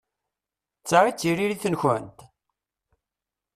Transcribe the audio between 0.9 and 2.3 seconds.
i d tiririt-nkent?